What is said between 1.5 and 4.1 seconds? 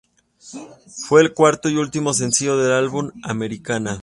y último sencillo del álbum Americana.